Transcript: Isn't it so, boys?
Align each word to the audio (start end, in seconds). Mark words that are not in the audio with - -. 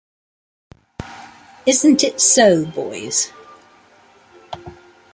Isn't 1.67 2.03
it 2.03 2.19
so, 2.19 2.65
boys? 2.65 3.31